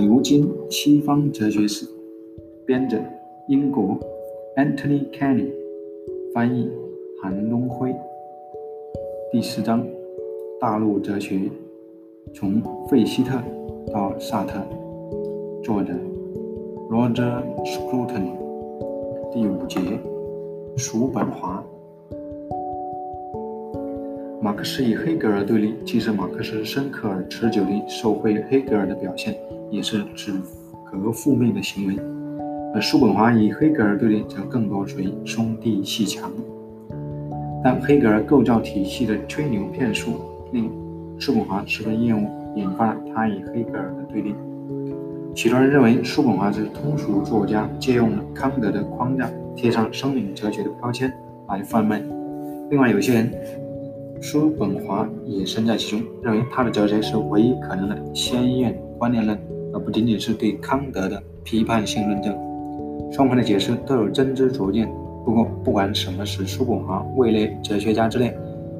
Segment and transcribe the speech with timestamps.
[0.00, 1.86] 牛津西方哲学史，
[2.64, 2.96] 编者
[3.48, 3.98] 英国
[4.56, 5.50] Anthony Kenny，
[6.32, 6.70] 翻译
[7.20, 7.94] 韩东辉。
[9.30, 9.86] 第四章：
[10.58, 11.50] 大陆哲学，
[12.32, 13.42] 从费希特
[13.92, 14.58] 到萨特。
[15.62, 15.92] 作者
[16.90, 18.30] Roger Scruton。
[19.30, 19.78] 第五节：
[20.78, 21.62] 叔本华。
[24.40, 29.36] 马克思与黑格尔对立，既是马克思深刻而持久地受惠黑格尔的表现，
[29.70, 30.32] 也是指
[30.90, 31.94] 格复命的行为；
[32.74, 36.30] 而叔本华与黑格尔对立，则更多属于兄弟戏强。
[37.62, 40.14] 但黑格尔构造体系的吹牛骗术
[40.52, 40.70] 令
[41.18, 44.34] 叔本华十分厌恶，引发了他与黑格尔的对立。
[45.34, 51.12] 许多人认为叔本华是通俗作家，借用了康德的框架，贴上生命哲学的标签
[51.48, 51.98] 来贩卖；
[52.70, 53.32] 另外有些人。
[54.22, 59.38] 叔本华也身在其中，认为他的哲学是唯一可能的先验观念论，
[59.72, 62.36] 而不仅仅是对康德的批判性论证。
[63.12, 64.88] 双方的解释都有真知灼见。
[65.24, 68.36] 不过，不管什么是叔本华位列哲学家之列，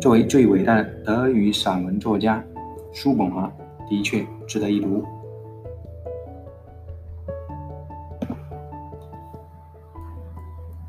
[0.00, 2.42] 作为最伟大的德语散文作家，
[2.92, 3.50] 叔本华
[3.88, 5.04] 的确值得一读。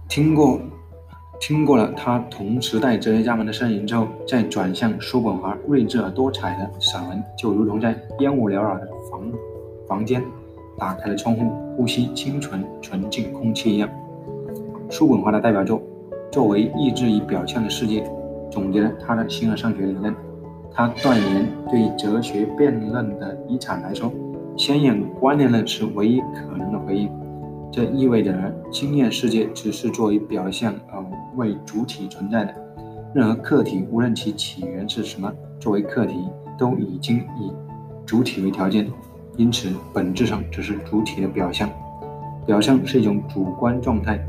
[0.09, 0.59] 听过。
[1.37, 9.21] 听过了他同时代哲学家们的声音之后，再转向叔本华睿智而多彩的散文，就如同在烟雾缭绕的房
[9.87, 10.23] 房间
[10.77, 13.89] 打开了窗户，呼吸清纯纯净空气一样。
[14.89, 15.81] 叔本华的代表作，
[16.31, 18.03] 作为意志与表象的世界，
[18.51, 20.13] 总结了他的形而上学理论。
[20.71, 24.11] 他断言，对哲学辩论的遗产来说，
[24.57, 27.09] 先验观念论是唯一可能的回应。
[27.71, 28.33] 这意味着
[28.69, 31.03] 经验世界只是作为表象而
[31.35, 32.53] 为主体存在的。
[33.13, 36.27] 任何客体，无论其起源是什么，作为客体
[36.57, 37.51] 都已经以
[38.05, 38.85] 主体为条件，
[39.37, 41.69] 因此本质上只是主体的表象。
[42.45, 44.23] 表象是一种主观状态，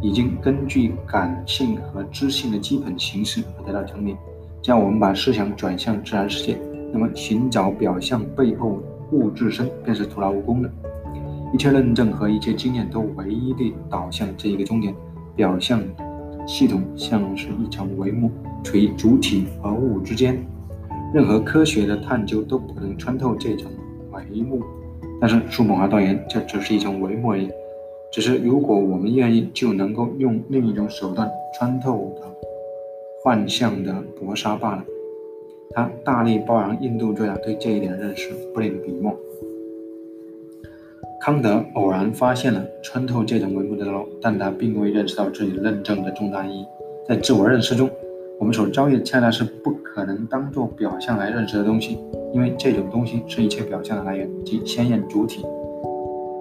[0.00, 4.16] 已经根据感性和知性的基本形式而得到成立。
[4.60, 6.58] 只要我们把思想转向自然世界，
[6.92, 10.70] 那么寻找表象背后物质身便是徒劳无功的。
[11.52, 14.94] 一切论证和一切经验都唯一地导向这一个终点：
[15.34, 15.80] 表象
[16.46, 18.30] 系统像是一层帷幕，
[18.62, 20.42] 处于主体和物之间。
[21.12, 23.70] 任何科学的探究都不能穿透这层
[24.12, 24.62] 帷幕。
[25.20, 27.48] 但是叔本华断言，这只是一层帷幕而已。
[28.10, 32.26] 只是如果我们愿意，就能够用另一种手段穿透的
[33.22, 34.84] 幻象的薄纱罢了。
[35.74, 39.16] 他大力包容印度作家对这一点的认识，不吝笔墨。
[41.20, 46.66] 康德偶然发现了穿透这种帷幕的道路，但他并未认识到自己论证的重大意义。
[47.08, 47.88] 在自我认识中，
[48.38, 51.98] 我们所遭遇的恰恰是不可能当做表象来认识的东西，
[52.32, 55.44] 因为这种东西是一切表象的来源，即鲜艳主体。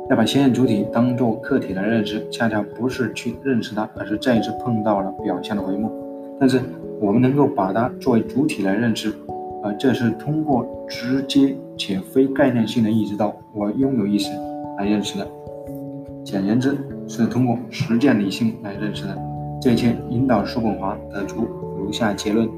[0.10, 5.92] 要把鲜艳主体当做客体来认识，恰恰不是去认识它，而是再一次碰到了表象的帷幕。
[6.40, 6.60] 但是
[7.00, 9.14] 我们能够把它作为主体来认识，
[9.64, 14.32] 而这是通过直接且非概念性的意识到我拥有意识。
[14.78, 15.28] 来认识的，
[16.24, 16.76] 简言之，
[17.08, 19.31] 是通过实践理性来认识的。
[19.62, 22.50] 这一切引导叔本华得出如下结论：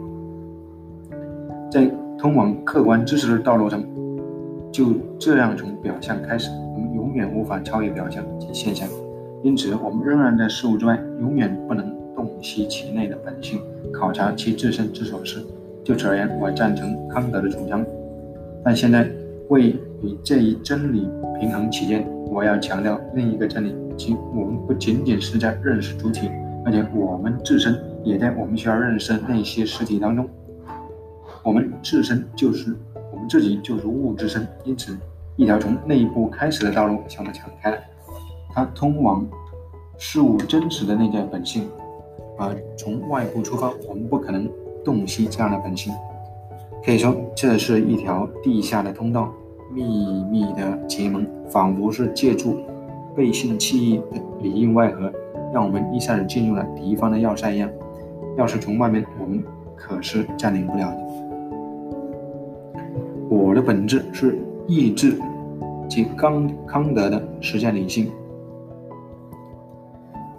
[1.69, 1.85] 在
[2.17, 3.83] 通往客观知识的道路上，
[4.71, 8.87] 就这样从表象开始，我们永远无法超越表象及现象，
[9.41, 13.59] 因此我们仍然在事物之外，永远不能洞悉其内的本性，
[13.91, 15.43] 考察其自身之所是。
[15.83, 17.85] 就此而言，我赞成康德的主张，
[18.63, 19.05] 但现在
[19.49, 21.05] 为与这一真理
[21.37, 22.07] 平衡起见。
[22.27, 26.29] 我要强调另一个真理，即我们不仅仅是在认识主体，
[26.65, 30.27] 而且我们自身也在我们需要认识的那些实体当中。
[31.43, 32.75] 我们自身就是
[33.11, 34.47] 我们自己，就是物质身。
[34.63, 34.97] 因此，
[35.35, 37.77] 一条从内部开始的道路向我们敞开了，
[38.53, 39.27] 它通往
[39.97, 41.67] 事物真实的内在本性。
[42.37, 44.49] 而从外部出发，我们不可能
[44.83, 45.93] 洞悉这样的本性。
[46.85, 49.31] 可以说，这是一条地下的通道。
[49.71, 49.83] 秘
[50.25, 52.59] 密的结盟，仿佛是借助
[53.15, 55.11] 背信弃义的里应外合，
[55.53, 57.69] 让我们一下子进入了敌方的要塞一样。
[58.35, 59.43] 要是从外面，我们
[59.75, 60.97] 可是占领不了的。
[63.29, 65.19] 我的本质是意志，
[65.87, 68.11] 即康康德的实践理性，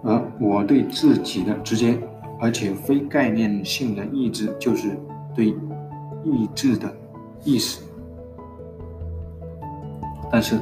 [0.02, 1.96] 而我对自己的直接
[2.40, 4.98] 而且非概念性的意志，就是
[5.34, 5.46] 对
[6.24, 6.92] 意志的
[7.44, 7.80] 意识。
[10.30, 10.58] 但是，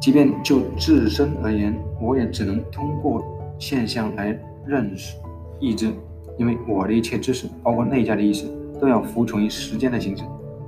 [0.00, 3.22] 即便就自身而言，我也只能通过
[3.58, 5.16] 现象来认识
[5.60, 5.90] 意志，
[6.38, 8.46] 因为我的一切知识，包括内在的意识，
[8.80, 10.22] 都要服从于时间的形式。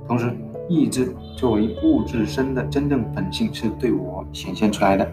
[0.07, 0.33] 同时，
[0.67, 5.07] 意志作为物质身的真正本性是对我显现出来的。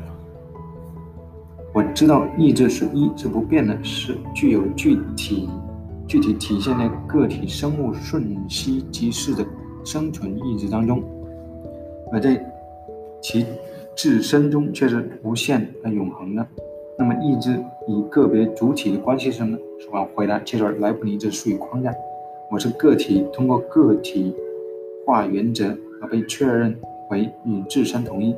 [1.73, 5.49] 我知道意志是一，是不变的，是具有具体、
[6.09, 9.47] 具体体现在个体生物瞬息即逝的
[9.85, 11.03] 生存意志当中，
[12.13, 12.45] 而在
[13.21, 13.47] 其
[13.99, 16.47] 自身中却是无限而永恒的。
[16.97, 17.59] 那么，意志
[17.89, 19.59] 与个别主体的关系是什么呢？
[19.81, 20.07] 是吧？
[20.15, 21.93] 回答：接着莱布尼兹术语框架。
[22.49, 24.33] 我是个体，通过个体
[25.05, 26.77] 化原则而被确认
[27.11, 28.33] 为与自身同一。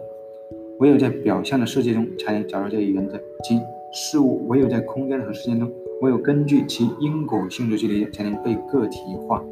[0.78, 3.60] 唯有在表象的世界中才能找到这一原则，即
[3.92, 5.70] 事物唯有在空间和时间中，
[6.00, 8.98] 唯有根据其因果性质去理解，才能被个体
[9.28, 9.44] 化。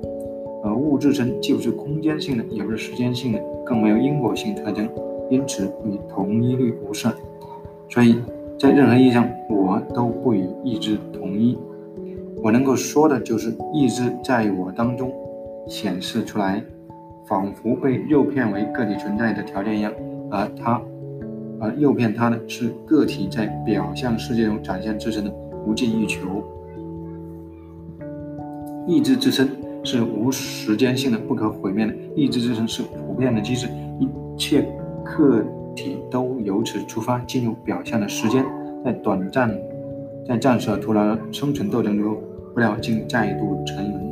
[0.65, 4.89] 而物质身既不是空间性的，也不是时间性的，更没有因果性特征，
[5.31, 7.13] 因此与同一律无涉。
[7.89, 8.17] 所以
[8.59, 11.57] 在任何意义上，我都不与意志同一。
[12.43, 15.13] 我能够说的就是，意志在我当中
[15.67, 16.63] 显示出来，
[17.27, 19.93] 仿佛被诱骗为个体存在的条件一样，
[20.31, 20.81] 而它，
[21.61, 25.33] 而诱骗它的是个体在表象世界中展现自身的
[25.67, 26.21] 无尽欲求。
[28.87, 29.49] 意志自身
[29.83, 34.09] 是无时间性的、不可毁灭的，意志自身是普遍的机制，一
[34.39, 34.65] 切
[35.09, 35.43] 客
[35.75, 38.45] 体都由此出发进入表象的时间，
[38.85, 39.51] 在短暂。
[40.27, 42.15] 在战时和徒劳生存斗争中，
[42.53, 44.09] 不料竟再度沉沦。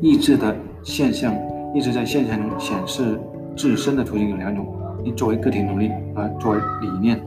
[0.00, 1.34] 意志的现象，
[1.74, 3.20] 意志在现象中显示
[3.54, 4.66] 自身的途径有两种：
[5.04, 7.20] 一作为个体努力，而作为理念。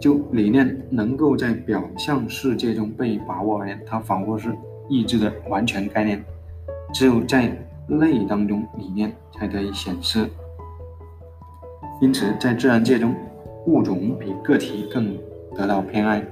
[0.00, 4.52] 就理念能够在表象世界中被把握而言，它仿佛是
[4.88, 6.22] 意志的完全概念。
[6.92, 7.56] 只有在
[7.88, 10.28] 类当中，理念才得以显示。
[12.00, 13.14] 因此，在自然界中。
[13.66, 15.18] 物种比个体更
[15.56, 16.24] 得到偏爱，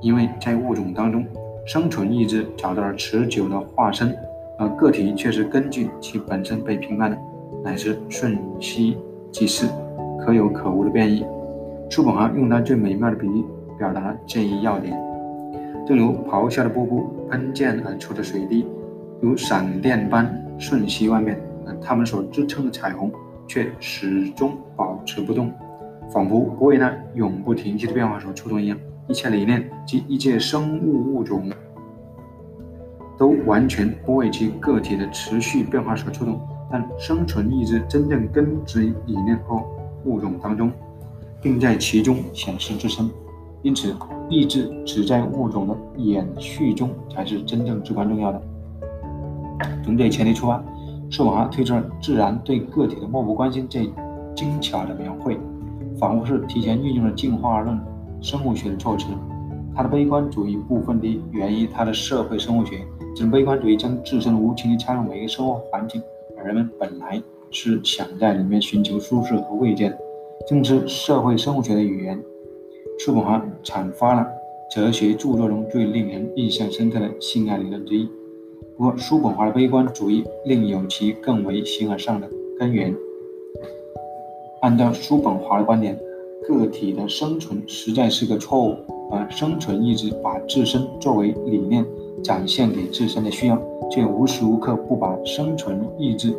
[0.00, 1.26] 因为在物种当中，
[1.66, 4.14] 生存意志找到了持久的化身，
[4.60, 7.18] 而个体却是根据其本身被评判的，
[7.64, 8.96] 乃是瞬息
[9.32, 9.66] 即逝、
[10.24, 11.26] 可有可无的变异。
[11.90, 13.44] 叔本华用他最美妙的比喻
[13.76, 14.96] 表达了这一要点，
[15.84, 18.64] 正如咆哮的瀑布、喷溅而出的水滴，
[19.20, 20.32] 如闪电般
[20.62, 21.36] 瞬息万变，
[21.66, 23.10] 但它们所支撑的彩虹
[23.48, 25.52] 却始终保持不动。
[26.08, 28.78] 仿佛不为那永不停息的变化所触动一样，
[29.08, 31.50] 一切理念及一切生物物种
[33.18, 36.40] 都完全不为其个体的持续变化所触动。
[36.70, 39.62] 但生存意志真正根植于理念或
[40.04, 40.70] 物种当中，
[41.40, 43.10] 并在其中显示自身。
[43.62, 43.94] 因此，
[44.28, 48.42] 意志只在物种的延续中才是真正至关重要的。
[49.84, 50.62] 从这前提出发，
[51.10, 53.80] 寿华推出了自然对个体的漠不关心这
[54.34, 55.38] 精巧的描绘。
[55.98, 57.78] 仿佛是提前运用了进化论
[58.20, 59.06] 生物学的措辞，
[59.74, 62.80] 他的悲观主义部分地源于他的社会生物学。
[63.14, 66.02] 这种悲观主义将自身无情地插入每一个生活环境，
[66.36, 69.98] 而人们本来是想在里面寻求舒适和慰藉的。
[70.48, 72.18] 正是社会生物学的语言，
[72.98, 74.26] 叔本华阐发了
[74.74, 78.08] 哲学著作中最令人印象深刻的性爱理论之一。
[78.76, 82.28] 不过，叔本华的悲观主义另有其更为形而上的
[82.58, 82.94] 根源。
[84.60, 85.98] 按照叔本华的观点，
[86.46, 88.76] 个体的生存实在是个错误，
[89.10, 91.84] 而生存意志把自身作为理念
[92.22, 93.60] 展现给自身的需要，
[93.90, 96.34] 却无时无刻不把生存意志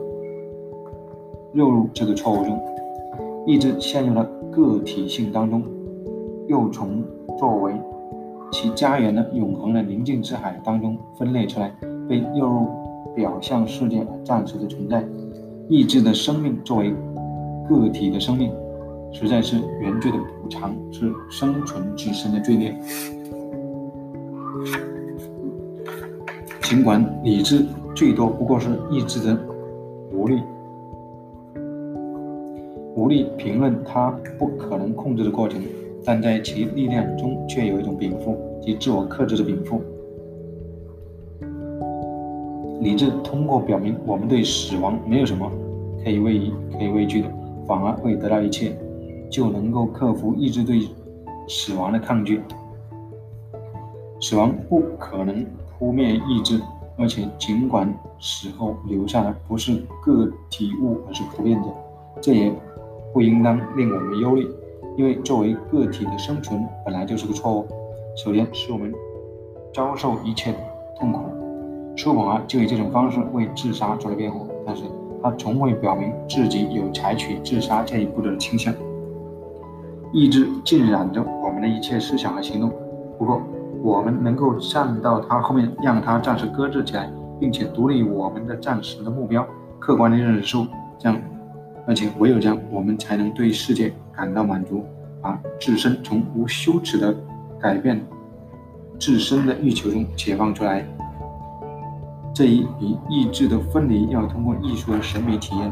[1.54, 2.60] 诱入这个错误中。
[3.46, 5.62] 意志陷入了个体性当中，
[6.48, 7.04] 又从
[7.38, 7.74] 作为
[8.52, 11.76] 其家园的永恒的宁静之海当中分裂出来，
[12.08, 12.68] 被诱入
[13.16, 15.04] 表象世界而暂时的存在。
[15.70, 16.94] 意志的生命作为。
[17.70, 18.52] 个体的生命
[19.14, 22.78] 实在是原罪的补偿，是生存自身的罪孽。
[26.62, 29.38] 尽管理智最多不过是意志的
[30.12, 30.42] 无力，
[32.98, 35.62] 无力评论它不可能控制的过程，
[36.04, 39.82] 但在其力量中却有一种禀赋，即自我克制的禀赋。
[42.84, 45.50] 理智通过表明我们对死亡没有什么
[46.04, 47.28] 可以畏可以畏惧的。
[47.66, 48.78] 反而会得到一切，
[49.32, 50.82] 就能够克服意志对
[51.48, 52.42] 死亡的抗拒。
[54.20, 55.46] 死亡不可能
[55.80, 56.60] 扑灭意志，
[56.98, 61.70] 而且尽管死后留下的不是个体物，而是普遍者，
[62.20, 62.54] 这也
[63.14, 64.46] 不应当令我们忧虑，
[64.98, 67.66] 因为作为个体的生存本来就是个错误。
[68.18, 68.94] 首先使我们
[69.74, 70.54] 遭受一切
[71.00, 71.22] 痛苦，
[71.96, 74.84] 叔本华就以这种方式为自杀做了辩护，但是。
[75.26, 78.74] 他从未表明自己有采取自杀这一步的倾向。
[80.12, 82.70] 意志浸染着我们的一切思想和行动。
[83.18, 83.42] 不过，
[83.82, 87.10] 我们能够站到他后面，让他暂时搁置起来，
[87.40, 89.48] 并且独立我们的暂时的目标，
[89.80, 90.58] 客观的认识
[91.00, 91.18] 这样，
[91.88, 94.84] 而且唯有这样，我们才能对世界感到满足，
[95.22, 97.16] 把自身从无休止的
[97.62, 98.06] 改变
[99.00, 100.86] 自身的欲求中解放出来。
[102.34, 105.72] 这一与意志的分离要通过艺术的审美体验，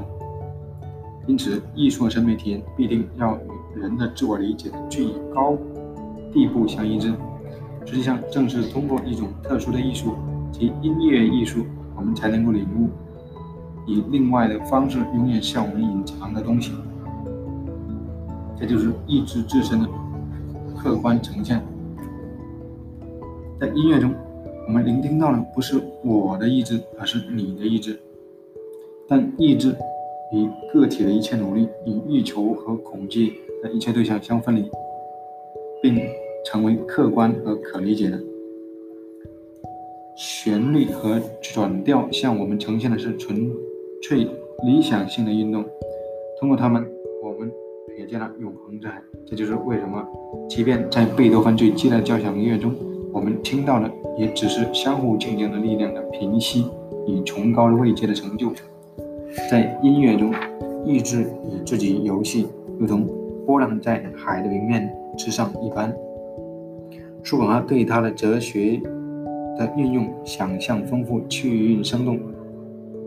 [1.26, 3.36] 因此艺术的审美体验必定要
[3.76, 5.58] 与人的自我理解的最高
[6.32, 7.12] 地步相一致。
[7.84, 10.14] 实际上，正是通过一种特殊的艺术
[10.52, 11.66] 及音乐艺术，
[11.96, 12.90] 我们才能够领悟
[13.88, 16.74] 以另外的方式永远向我们隐藏的东西。
[18.56, 19.90] 这就是意志自身的
[20.78, 21.60] 客观呈现，
[23.60, 24.14] 在音乐中。
[24.68, 27.98] 我们聆听到的不是我的意志，而是你的意志。
[29.08, 29.76] 但意志
[30.32, 34.70] 与个体的一切努力，与欲求和恐惧的一切对象相分离，
[35.82, 36.00] 并
[36.46, 38.20] 成为客观和可理解的。
[40.16, 43.52] 旋律和转调向我们呈现的是纯
[44.04, 44.28] 粹
[44.64, 45.66] 理想性的运动。
[46.40, 46.86] 通过它们，
[47.24, 47.52] 我们
[47.98, 49.02] 瞥见了永恒之海。
[49.26, 50.06] 这就是为什么，
[50.50, 52.74] 即便在贝多芬最激烈的交响音乐中，
[53.14, 56.66] 我们听到的也只是相互竞争的力量的平息
[57.08, 58.52] 与崇高的慰藉的成就。
[59.50, 60.34] 在音乐中，
[60.86, 62.48] 意志与自己游戏，
[62.80, 63.08] 如同
[63.46, 65.94] 波浪在海的平面之上一般。
[67.24, 68.82] 叔本华对他的哲学
[69.58, 72.20] 的运用，想象丰富，气韵生动。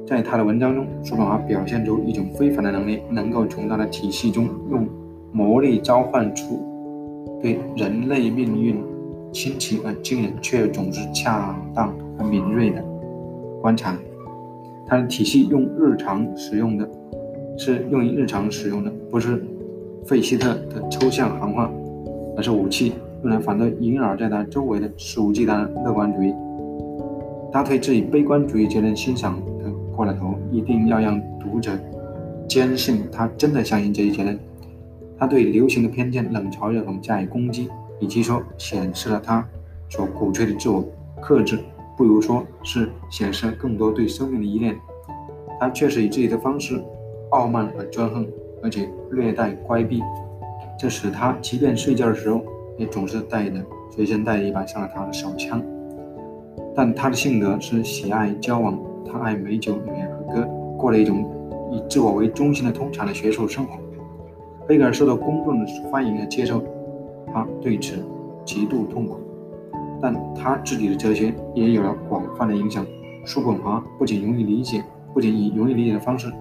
[0.06, 4.86] 在他的文章中，叔本华表现出一种非凡的能力，能够从他的体系中用
[5.32, 6.62] 魔力召唤出
[7.40, 8.76] 对人类命运。
[9.34, 12.82] 新奇而惊人，却总是恰当和敏锐的
[13.60, 13.98] 观察。
[14.86, 16.88] 它的体系用日常使用的，
[17.58, 19.44] 是用于日常使用的，不是
[20.06, 21.68] 费希特的抽象行话，
[22.36, 22.92] 而是武器，
[23.24, 26.32] 用来反对萦绕在他周围的肆无忌惮的乐观主义。
[27.52, 31.72] 他对自己悲观主义觉得欣赏的过了头，一定要让读者
[32.46, 34.38] 坚信他真的相信这一结论。
[35.18, 37.68] 他对流行的偏见冷嘲热讽加以攻击。
[38.00, 39.46] 与其说显示了他
[39.88, 40.84] 所鼓吹的自我
[41.22, 41.58] 克制，
[41.96, 44.76] 不如说是显示了更多对生命的依恋。
[45.60, 46.82] 他确实以自己的方式
[47.30, 48.26] 傲慢而专横，
[48.62, 50.02] 而且略带乖僻，
[50.78, 52.40] 这使他即便睡觉的时候
[52.76, 55.62] 也总是带着随身带着一把上了膛的手枪。
[56.74, 61.24] 但他的性格是喜爱交往，他爱美酒、女人和歌，过了一种
[61.70, 63.78] 以自我为中心的通常的学术生活。
[64.66, 66.60] 黑格尔受到公众的欢迎和接受。
[67.34, 67.96] 他对此
[68.46, 69.18] 极度痛苦，
[70.00, 72.86] 但他自己的哲学也有了广泛的影响。
[73.24, 76.32] 叔本华不仅容易理解，不仅以容易理解的方式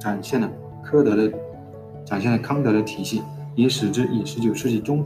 [0.00, 0.50] 展现了
[0.82, 1.32] 科德的，
[2.04, 3.22] 展现了康德的体系，
[3.54, 5.04] 也使之与19世纪中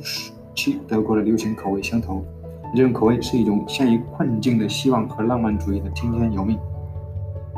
[0.55, 2.25] 期德国的流行口味相投。
[2.75, 6.59] 这种口味是一种陷于困境的希望和浪漫主义的听天由命。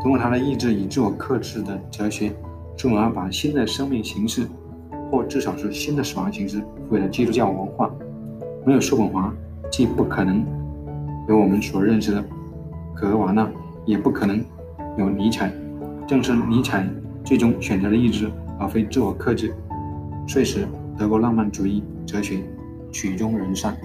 [0.02, 2.33] 通过他的意志与自我克制的哲学，
[2.76, 4.47] 叔本华把新的生命形式。
[5.10, 7.90] 或至少是新的死亡形式，赋予了基督教文化。
[8.64, 9.32] 没有叔本华，
[9.70, 10.44] 既不可能
[11.28, 12.25] 有我们所认识的
[12.94, 13.48] 格瓦纳，
[13.84, 14.44] 也不可能
[14.98, 15.52] 有尼采。
[16.06, 16.86] 正是尼采
[17.25, 19.54] 最终选择了意志而非自我克制，
[20.26, 22.40] 遂使德国浪漫主义哲学
[22.90, 23.76] 曲终人散。